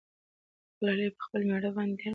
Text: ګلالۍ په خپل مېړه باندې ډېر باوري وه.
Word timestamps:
ګلالۍ 0.79 1.07
په 1.15 1.21
خپل 1.25 1.41
مېړه 1.49 1.69
باندې 1.75 1.95
ډېر 1.99 1.99
باوري 2.03 2.07
وه. 2.07 2.09